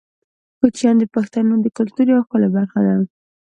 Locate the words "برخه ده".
2.57-2.95